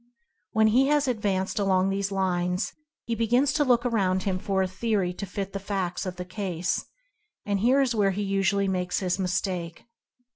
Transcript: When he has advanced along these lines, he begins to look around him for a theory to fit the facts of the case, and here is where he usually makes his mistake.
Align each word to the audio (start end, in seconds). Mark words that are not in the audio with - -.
When 0.53 0.69
he 0.69 0.87
has 0.87 1.07
advanced 1.07 1.59
along 1.59 1.91
these 1.91 2.11
lines, 2.11 2.73
he 3.03 3.13
begins 3.13 3.53
to 3.53 3.63
look 3.63 3.85
around 3.85 4.23
him 4.23 4.39
for 4.39 4.63
a 4.63 4.67
theory 4.67 5.13
to 5.13 5.27
fit 5.27 5.53
the 5.53 5.59
facts 5.59 6.07
of 6.07 6.15
the 6.15 6.25
case, 6.25 6.83
and 7.45 7.59
here 7.59 7.81
is 7.81 7.93
where 7.93 8.09
he 8.09 8.23
usually 8.23 8.67
makes 8.67 8.99
his 8.99 9.19
mistake. 9.19 9.83